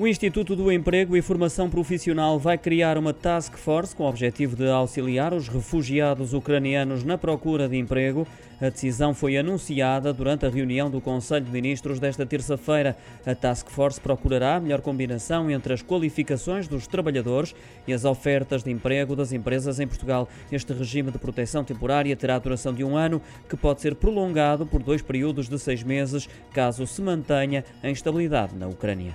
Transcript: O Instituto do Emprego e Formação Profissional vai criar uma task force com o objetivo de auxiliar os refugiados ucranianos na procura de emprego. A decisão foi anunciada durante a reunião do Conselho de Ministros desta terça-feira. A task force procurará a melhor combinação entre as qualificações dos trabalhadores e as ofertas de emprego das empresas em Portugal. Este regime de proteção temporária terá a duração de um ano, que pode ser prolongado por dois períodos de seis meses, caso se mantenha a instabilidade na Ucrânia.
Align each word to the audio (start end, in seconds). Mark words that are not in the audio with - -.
O 0.00 0.06
Instituto 0.06 0.54
do 0.54 0.70
Emprego 0.70 1.16
e 1.16 1.22
Formação 1.22 1.68
Profissional 1.68 2.38
vai 2.38 2.56
criar 2.56 2.96
uma 2.96 3.12
task 3.12 3.56
force 3.56 3.96
com 3.96 4.04
o 4.04 4.08
objetivo 4.08 4.54
de 4.54 4.70
auxiliar 4.70 5.34
os 5.34 5.48
refugiados 5.48 6.32
ucranianos 6.32 7.02
na 7.02 7.18
procura 7.18 7.68
de 7.68 7.76
emprego. 7.76 8.24
A 8.60 8.68
decisão 8.68 9.12
foi 9.12 9.36
anunciada 9.36 10.12
durante 10.12 10.46
a 10.46 10.48
reunião 10.48 10.88
do 10.88 11.00
Conselho 11.00 11.44
de 11.44 11.50
Ministros 11.50 11.98
desta 11.98 12.24
terça-feira. 12.24 12.96
A 13.26 13.34
task 13.34 13.68
force 13.70 14.00
procurará 14.00 14.54
a 14.54 14.60
melhor 14.60 14.82
combinação 14.82 15.50
entre 15.50 15.72
as 15.72 15.82
qualificações 15.82 16.68
dos 16.68 16.86
trabalhadores 16.86 17.52
e 17.84 17.92
as 17.92 18.04
ofertas 18.04 18.62
de 18.62 18.70
emprego 18.70 19.16
das 19.16 19.32
empresas 19.32 19.80
em 19.80 19.88
Portugal. 19.88 20.28
Este 20.52 20.72
regime 20.72 21.10
de 21.10 21.18
proteção 21.18 21.64
temporária 21.64 22.14
terá 22.14 22.36
a 22.36 22.38
duração 22.38 22.72
de 22.72 22.84
um 22.84 22.96
ano, 22.96 23.20
que 23.48 23.56
pode 23.56 23.80
ser 23.80 23.96
prolongado 23.96 24.64
por 24.64 24.80
dois 24.80 25.02
períodos 25.02 25.48
de 25.48 25.58
seis 25.58 25.82
meses, 25.82 26.28
caso 26.52 26.86
se 26.86 27.02
mantenha 27.02 27.64
a 27.82 27.90
instabilidade 27.90 28.54
na 28.54 28.68
Ucrânia. 28.68 29.14